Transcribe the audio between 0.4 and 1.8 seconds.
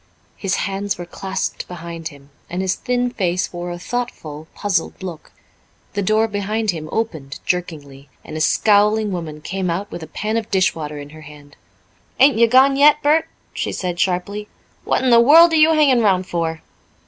hands were clasped